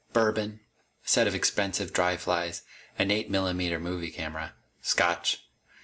[0.13, 0.61] Bourbon.
[1.05, 2.63] A set of expensive dry flies.
[2.97, 4.55] An eight millimeter movie camera.
[4.81, 5.43] Scotch.